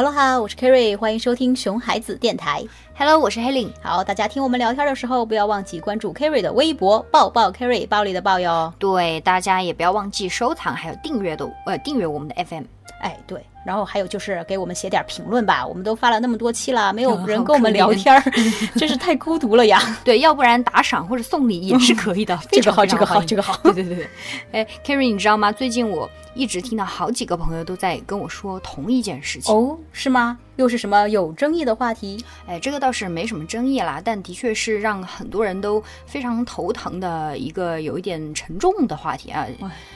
[0.00, 2.66] 哈喽哈，我是 Kerry，欢迎收听熊孩子电台。
[3.00, 3.70] Hello，我是 Helen。
[3.82, 8.70] 好，大家听我们聊天的时候，不要忘记关注 Kerry 的微博“抱抱 Kerry”，暴力的抱哟。
[8.78, 12.64] 对，大家也不要忘记收藏，还有订阅的呃订阅我们的 FM。
[13.00, 18.22] 哎，对，然后还有就是给我们写点评论吧，我们都发了那么多期了，没有人跟我们聊天儿，
[18.76, 19.80] 真是太孤独了呀。
[20.04, 22.38] 对，要不然打赏或者送礼也是可以的。
[22.52, 23.56] 这个好，这个好，这个好。
[23.64, 24.08] 对对对对，
[24.52, 25.50] 哎，Kerry，你知道吗？
[25.50, 29.54] 最近我一直听到好几个朋友都在跟我说同一件事情。
[29.54, 30.38] 哦，是吗？
[30.60, 32.22] 又是什么有争议的话题？
[32.46, 39.46] 哎，这个倒是没什么争议啦，但的确是让很多人都非常头疼的一个有一点沉重的话题啊。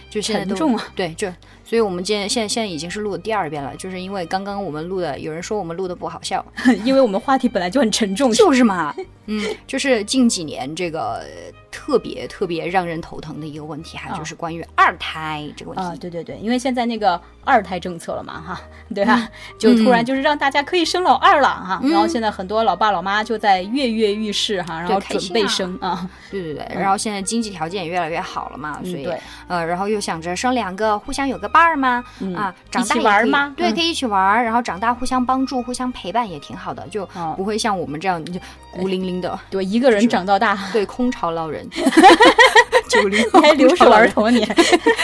[0.08, 0.88] 就现在都沉重啊！
[0.96, 1.28] 对，就
[1.64, 6.42] 所以我们今天现在现在已经是录的第二遍了，就是因为刚刚我们录的，有人说我们录的不好笑，
[6.82, 8.94] 因为我们话题本来就很沉重，就是嘛，
[9.26, 11.26] 嗯，就是近几年这个呃
[11.74, 14.16] 特别特别让人头疼的一个问题哈，啊。
[14.16, 15.84] 就是关于二胎这个问题。
[15.84, 18.60] 啊，对对对，因为现在那个二胎政策了嘛，哈，
[18.94, 19.28] 对吧？
[19.58, 29.08] 就突然就是让大家可以生老二了哈，然后现在很多老爸老妈就在跃跃欲试哈，然后准备生啊， 对对对，然后现在经济条件也越来越好了嘛，所以
[29.48, 32.04] 呃，然后又想着生两个，互相有个伴儿嘛，
[32.36, 33.74] 啊，长大玩儿吗对，嗯。
[33.74, 37.34] 可以一起玩儿，然后长大互相帮助、互相陪伴也挺好的，就哦。
[37.36, 38.38] 不会像我们这样就
[38.70, 41.63] 孤零零的，对，一个人长到大，对，空巢老人，
[42.88, 44.46] 九零还留守儿童年，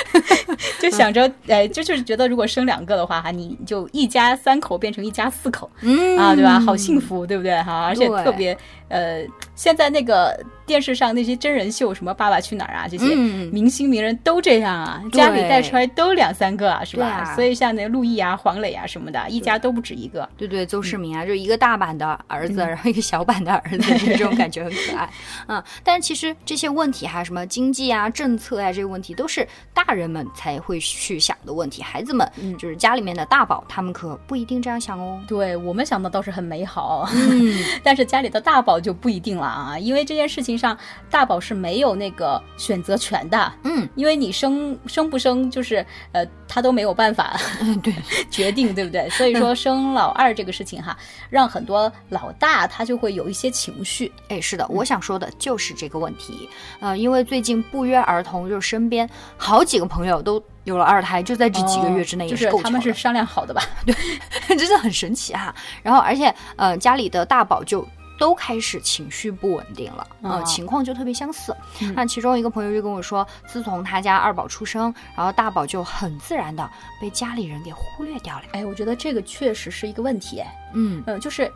[0.81, 6.61] 就想着，哎，就就是觉得如果生两个的话，哈，你就一家三口变成一家四口，嗯啊，对吧？
[6.61, 7.61] 好幸福，对不对？
[7.63, 8.57] 哈，而且特别，
[8.89, 17.07] 呃，现在那个电视上那些真人秀，什么《爸爸去哪儿》啊，这些嗯明星名人都这样啊，家里带出来都两三个啊，是吧？
[17.07, 20.29] 啊所以像那陆毅啊、黄磊啊什么的，一家都不止一个。
[20.37, 25.09] 对对，邹市明啊，就一个大版的儿嗯子，然后一个小版的儿子，就这种感觉很可爱。
[25.47, 35.21] 嗯，但是其实这些问题哈，什么经济啊、政策啊，这些问题都是大人们才会去想的问题，孩子们嗯就是家里面的大宝，他们可不一定这样想哦。
[35.29, 40.77] 对我们想的倒是很美好，嗯， 但是家里的大宝就不一定了啊，因为这件事情上，
[41.11, 43.53] 大宝是没有那个选择权的。
[43.65, 47.37] 嗯，因为你生生不生，就是呃，他都没有办法
[47.83, 47.95] 对，
[48.31, 49.09] 决定，对不对？
[49.11, 50.97] 所以说生老二这个事情哈，
[51.29, 54.11] 让很多老大他就会有一些情绪。
[54.29, 56.49] 哎，是的，我想说的就是这个问题。
[56.81, 60.40] 呃，因为最近不约而同，就是身边好几个朋友都
[60.71, 63.63] 有了二胎，就在这几个月之内哦就也是他们是商量好的吧？
[63.85, 63.95] 对
[64.57, 67.87] 真的很神奇哈、然后，而且呃，家里的大宝就。
[68.21, 71.57] 都开始情绪不稳定了，呃，哦情况就特别相似。
[71.81, 76.71] 嗯那其中一个朋友就跟我说，自从他家二宝出生，然后大宝就很自然的
[77.01, 78.43] 被家里人给忽略掉了。
[78.53, 81.51] 哎，我觉得这个确实是一个问题，哎，嗯呃，就是。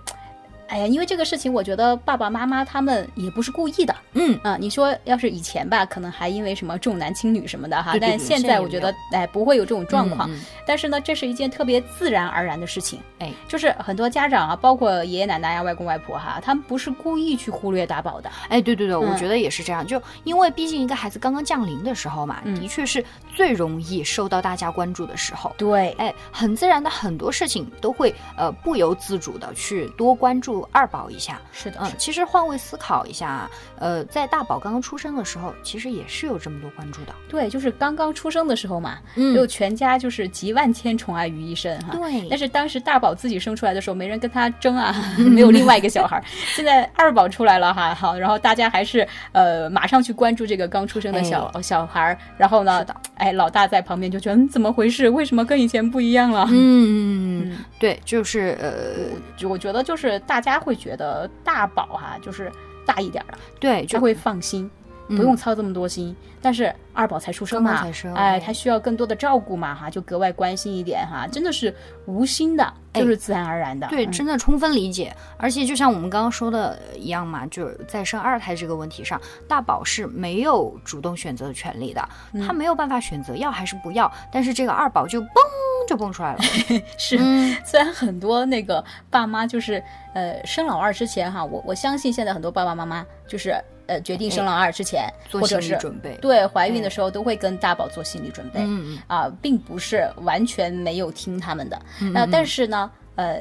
[0.75, 4.57] 哎呀，因为这个事情，我觉得爸爸妈妈他们也不是故意的嗯，啊。
[4.59, 10.29] 你说要是以前吧，可能还因为什么重男轻女什么的哈，对对但现在我觉得哎不会有这种状况。
[10.29, 12.99] 嗯嗯但是呢，这是一件特别自然而然的事情。
[13.21, 18.29] 哎，就是很多家长啊，包括爷爷奶奶呀、外公外婆哈，他们不是故意去忽略打宝的。
[18.49, 19.87] 哎，对对对，我嗯觉得也是这样。
[19.87, 25.55] 就因为毕竟一个孩子刚刚降临的时候嘛，嗯的确是最容易受到大家关注的时候。
[25.56, 31.41] 对，哎，很自然的很多事情都会呃不由自主的去多关注二宝一下。
[31.53, 37.15] 是的，嗯，其实换位思考一下啊，呃，在大宝刚刚出生的时候，其实也是有这么多关注的。
[37.29, 41.93] 对，就是刚刚出生的时候嘛，嗯就全家就是集万千宠爱于一身哈。
[41.93, 46.25] 对但是当时大宝自己生出来的时候，没人跟他争啊， 没有另外一个小孩儿。
[46.55, 52.85] 现在二宝出来了哈，好，然后大家还是呃马上去关注这个刚出生的小、小孩儿，然后呢，
[53.17, 55.09] 哎，老大在旁边就觉得、嗯、怎么回事？
[55.09, 56.47] 为什么跟以前不一样了？
[56.51, 62.50] 嗯，对，就是呃，就我觉得就是大家会觉得大宝哈、就是
[62.87, 64.65] 大一点儿了，对，就会放心。
[64.65, 64.71] 嗯
[65.06, 71.75] 不用操这么多心，但是二宝才出生嘛，才生哎，哎他需要更多的照顾嘛，哈，就格外关心一点哈，真的是
[72.06, 75.15] 无心的，哎就是自然而然的，对，嗯真的充分理解。
[75.37, 82.08] 而且就像我们刚刚说的一样嘛，就是在生二胎这个问题上，大宝是没有主动选择的权利的，
[82.47, 84.11] 他没有办法选择要还是不要。
[84.32, 85.26] 但是这个二宝就嘣
[85.87, 86.39] 就蹦出来了。
[86.99, 87.17] 是。
[87.21, 89.83] 嗯，虽然很多那个爸妈就是
[90.15, 93.55] 呃生老二之前哈，我我相信现在很多爸爸妈妈就是
[93.87, 96.17] 呃决定生老二之前，做或者是准备。
[96.21, 101.81] 对怀孕的时候都会跟大宝做心理准备，嗯嗯啊，并不是完全没有听他们的。
[102.01, 103.41] 嗯那、但是呢，呃，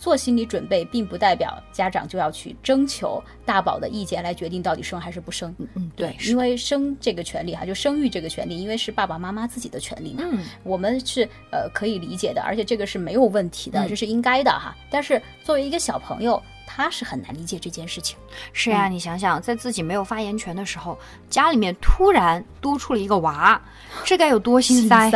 [0.00, 5.54] 做心理准备并不代表家长就要去征求大宝的意见来决定到底生还是不生。
[5.58, 14.74] 嗯嗯，对，因为生这个权利哈，就生育这个权利，因为是爸爸妈妈自己的权利嘛，嗯我们是呃可以理解的，而且这个是没有问题的，嗯这是应该的哈。
[14.90, 16.42] 但是作为一个小朋友，
[16.72, 18.16] 他是很难理解这件事情。
[18.52, 20.96] 是呀，你想想，在自己没有发言权的时候，
[21.28, 23.60] 家里面突然多出了一个娃，
[24.04, 25.10] 这该有多心塞？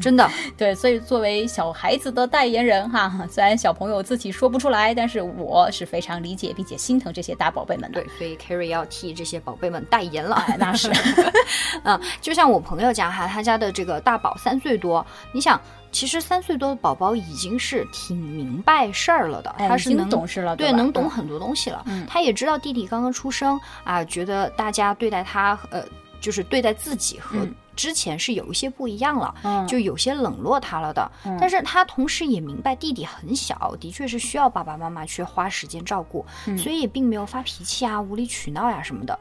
[0.00, 0.74] 真的， 对。
[0.74, 8.02] 所以作为小孩子的代言人哈，虽然小朋友自己说不出来，但是我是非常理解并且心疼这些大宝贝们的。
[8.02, 10.44] 对，所以 Carrie 要替这些宝贝们代言了。
[10.58, 10.90] 那是，
[11.84, 15.60] 嗯，就像我朋友家哈，他家的这个大宝三岁多，你想。
[15.92, 21.84] 其实三岁多的宝宝已经是挺明白事儿了的，他是能懂事了，对，能懂很多东西了。
[22.06, 25.82] 他也知道弟弟刚刚出生啊，觉得大家对待他，呃，
[26.20, 27.38] 就是对待自己和
[27.74, 31.10] 之前是有一些不一样了，就有些冷落他了的。
[31.40, 36.24] 但是他同时也明白弟弟很小，的确是需要爸爸妈妈去花时间照顾，
[36.58, 39.18] 所以也并没有发脾气啊、无理取闹呀什么的。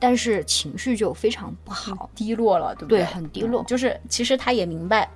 [0.00, 3.00] 但是情绪就非常不好，低落了，对不对？
[3.00, 3.64] 对，很低落。
[3.64, 5.08] 就是其实他也明白。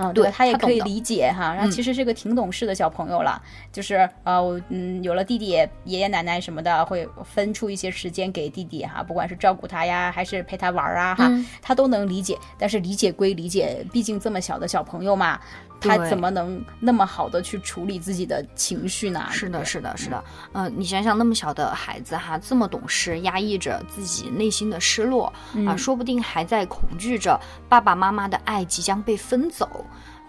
[0.00, 5.48] 嗯，对他也可以理解哈，然后其实是个挺懂事的小朋友了，就是呃，我嗯有了弟弟，
[5.84, 11.30] 爷爷奶奶什么的会分出一些时间给弟弟哈，不管是照顾他呀，还是陪他玩啊哈，
[11.60, 12.36] 他都能理解。
[12.58, 15.38] 但是理解归理解，毕竟这么小的小朋友嘛。
[15.80, 19.26] 他怎么能那么好的去处理自己的情绪呢？
[19.30, 20.24] 是的，是的，是的。
[20.52, 25.32] 嗯，你想想，那么小的孩子哈，这么懂事，压抑着自己内心的失落
[25.66, 29.84] 啊，说不定还在恐惧着爸爸妈妈的爱即将被分走，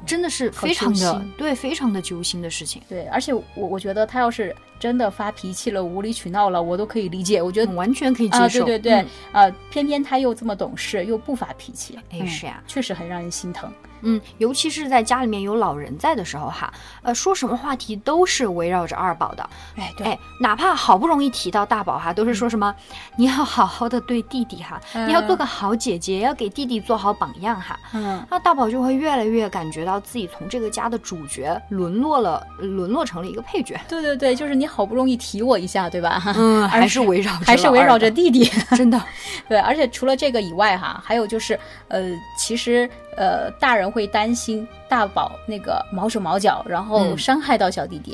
[0.06, 2.82] 真的是非常的对，非常的揪心的事情。
[2.88, 8.66] 对，而且我我觉得他要是真的发脾气了，无理取闹了，我都可以理解，我觉得完全可以接受。
[8.66, 13.72] 对对对，啊，偏偏他又这么懂事，又不发脾气，哎，是呀，确实很让人心疼。
[14.04, 16.74] 嗯，尤其是在家里面有老人在的时候哈，
[17.04, 19.48] 呃，说什么话题都是围绕着二宝的。
[19.76, 22.76] 哎，对，哪怕好不容易提到大宝哈，都是说什么
[23.16, 27.80] 你要好好的对弟弟哈，你要做个好姐姐，要给弟弟做好榜样哈。
[27.94, 33.80] 嗯，那大宝就会越来越感觉到自己从这个家的主角沦落了，沦落成了一个配角。
[33.88, 36.22] 对对对，就是你好不容易提我一下，对吧？
[36.38, 39.02] 嗯， 还是围绕还是围绕着弟弟， 真的。
[39.50, 41.60] 对，而且除了这个以外哈，还有就是
[41.90, 42.02] 呃，
[42.38, 42.90] 其实。
[43.16, 48.14] 呃，大人会担心大宝那个毛手毛脚，然后伤害到小弟弟，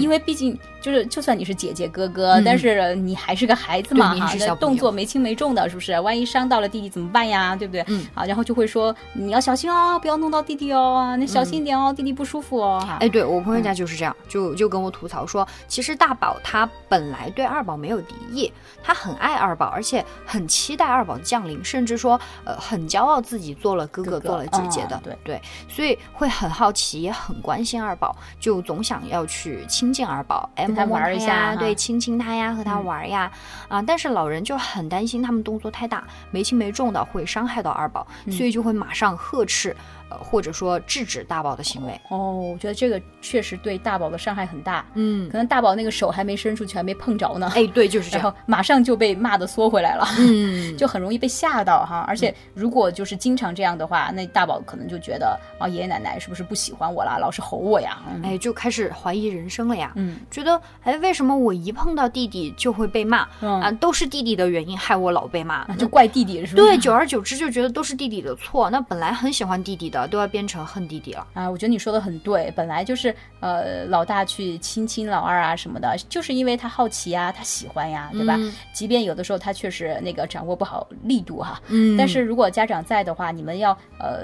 [0.00, 0.58] 因为毕竟。
[0.80, 5.98] 就是就算你是姐姐哥哥，但是你还是个孩子嘛哈，那动作没轻没重的，是不是？
[5.98, 7.56] 万一伤到了弟弟怎么办呀？
[7.56, 7.84] 对不对？
[7.88, 12.80] 嗯，好，然后就会说你要小心哦，不要弄到弟弟哦，你小心一点哦，弟弟不舒服哦。
[13.00, 30.66] 哎，对我朋友家就是这样，就就跟我吐槽说，其实大宝他本来对二宝没有敌意，他很爱二宝，而且很期待二宝的降临，甚至说呃很骄傲自己做了哥哥做了姐姐的，对对，所以会很好奇，也很关心二宝，就总想要去亲近二宝，哎。
[30.78, 33.28] 摸摸一下，对，亲亲他呀，和他玩呀，
[33.66, 33.82] 啊！
[33.82, 39.74] 但是老人就很担心他们动作太大，没轻没重的会伤害到二宝，所以就会马上呵斥。
[40.10, 44.82] 呃，或者说制止大宝的行为哦，我觉得这个确实对大宝的伤害很大。
[44.94, 47.52] 嗯，可能大宝那个手还没伸出去，还没碰着呢。
[47.54, 50.06] 哎，对，就是这样，马上就被骂的缩回来了。
[50.18, 52.06] 嗯，就很容易被吓到哈。
[52.08, 57.98] 而且如果就是经常这样的话，那大宝可能就觉得啊，爷爷奶奶是不是不喜欢我了，老是吼我呀？
[58.22, 59.92] 哎，就开始怀疑人生了呀。
[59.96, 63.26] 嗯，觉得哎，为什么我一碰到弟弟就会被骂？
[63.40, 66.62] 啊，都是弟弟的原因害我老被骂，就怪弟弟是吧？
[66.62, 68.68] 对，久而久之就觉得都是弟弟的错。
[68.70, 70.58] 那本来很喜欢弟弟的，都要变成。
[70.68, 71.48] 恨弟弟了啊！
[71.48, 78.36] 我觉得你说的很对，本来就是呃，老大去亲亲老二啊什么的，就是因为他好奇呀，他喜欢呀，对吧？
[78.74, 84.17] 即便有的时候他确实那个掌握不好力度哈，嗯，但是如果家长在的话，你们要呃。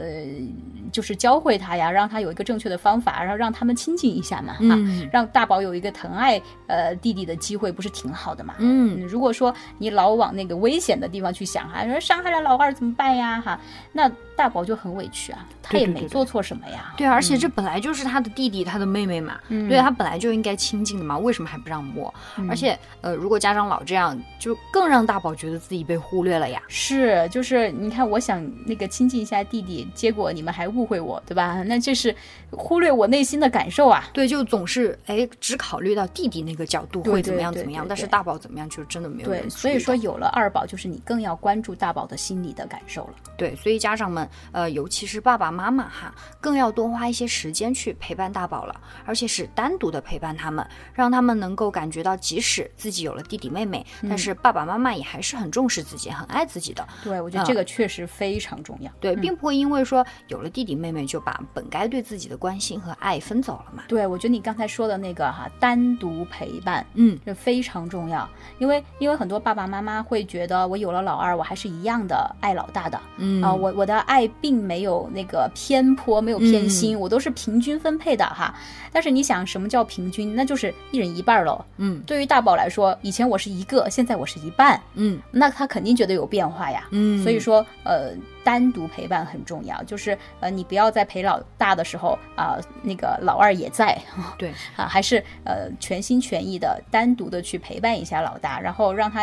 [0.92, 4.78] 就是教会他呀，让他有一个正确的方法，然后让他们亲近一下嘛，哈，
[5.12, 8.54] 让大宝有一个疼爱呃弟弟的机会，不是挺好的嘛？
[8.58, 13.40] 嗯，如果说你老往那个危险的地方去想哈，说伤害了老二怎么办呀？
[13.40, 13.58] 哈，
[13.92, 16.94] 那大宝就很委屈啊，他也没做错什么呀。
[16.96, 22.12] 对，而且这本来就是他的弟弟，他的妹妹嘛，对他本来就应该亲近的嘛，为什么还不让摸？
[22.48, 26.62] 而且呃，如果家长老这样，就更让大宝觉得自己被忽略了呀。
[26.68, 30.84] 是，就是你看，我想那个亲近一下弟弟，结果你们还误。
[30.84, 31.62] 会我，对吧？
[31.64, 32.14] 那这是
[32.50, 34.04] 忽略我内心的感受啊！
[34.12, 39.28] 对，就总是哎，只考虑到弟弟那个角度会怎么样怎么样，但是大宝怎么样，就真的没有。
[39.30, 43.14] 对，所以说有了二宝，就是你更要关注大宝的心理的感受了。
[43.36, 56.86] 对，所以家长们，呃，尤其是爸爸妈妈哈，更要多花一些时间去陪伴大宝了，而且是单独的陪伴他们，让他们能够感觉到，即使自己有了弟弟妹妹，但是爸爸妈妈也还是很重视自己，很爱自己的。
[57.02, 58.92] 对，我觉得这个确实非常重要。
[59.00, 60.64] 对，并不会因为说有了弟。
[60.64, 63.82] 弟弟妹妹就把本该对自己的关心和爱分走了嘛。
[63.86, 68.26] 对，我觉得你刚才说的那个哈，单独陪伴，嗯，这非常重要，
[68.58, 78.54] 因为因为很多爸爸妈妈会觉得我有了老二，我还是一样的爱老大的，嗯啊，我我的爱并没有那个偏颇，没有偏心，我都是平均分配的哈。
[78.90, 80.34] 但是你想，什么叫平均？
[80.34, 81.62] 那就是一人一半喽。
[81.76, 86.88] 嗯，对于大宝来说，以前我是一个，现在我是一半，嗯那他肯定觉得有变化呀。
[86.90, 88.12] 嗯，所以说，呃，
[88.44, 93.98] 单独陪伴很重要，就是呃，你不要在陪老大的时候啊、那个老二也在，
[94.38, 99.22] 对啊，还是呃全心全意的单独的去陪伴一下老大，然后让他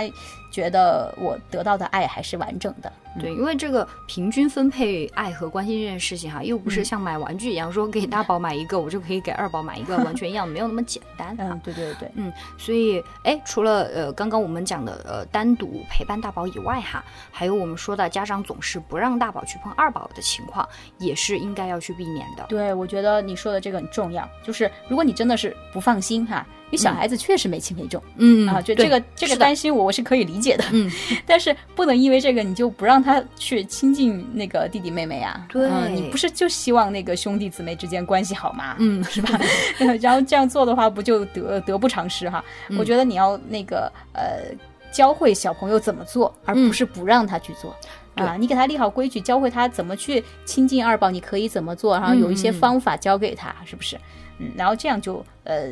[0.52, 2.92] 觉得我得到的爱还是完整的。
[3.20, 11.50] 对，因为这个平均分配爱和关心这件事情哈，又不嗯是像买玩具一样，说给大宝买一个，我就可以给二宝买一个，完全一样，没有那么简单啊。
[11.52, 22.46] 嗯，对对对，嗯，所以哎，除了呃刚刚我们讲的呃单独陪伴大宝以外哈，还有我们说的家长总是不让大宝去碰二宝的情况，也是应该要去避免的。
[22.48, 30.90] 对，我觉得你说的这个很重要，就是如果你真的是不放心哈，因为小孩子确实没轻没重、嗯啊，就这个这个担心我我是可以理解的，嗯，
[31.26, 38.76] 但是不能因为这个你就不让他去亲近那个弟弟妹妹啊，对嗯你不是就希望那个兄弟姊妹之间关系好吗？
[38.80, 39.40] 嗯是吧？
[40.02, 42.44] 然后这样做的话，不就得得不偿失哈？
[42.70, 44.44] 嗯我觉得你要那个呃，
[44.92, 47.76] 教会小朋友怎么做，而不是不让他去做。
[48.14, 53.98] 对啊，你给他立好规矩，教会他怎么去亲近二宝，你可以怎么做，然后有一些方法教给他，是不是？
[54.38, 55.70] 嗯，然后这样就呃，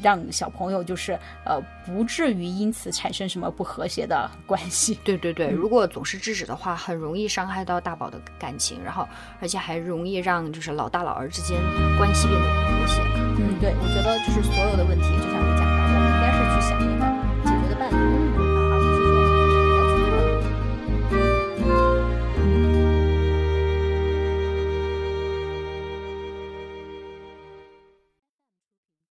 [0.00, 4.98] 让小朋友就是呃，不至于因此产生什么不和谐的关系。
[5.02, 9.08] 对对对，如果总是制止的话，很容易伤害到大宝的感情，然后
[9.40, 11.58] 而且还容易让就是老大老二之间
[11.98, 13.00] 关系变得不和谐。
[13.38, 15.65] 嗯，对，我觉得就是所有的问题，就像你讲。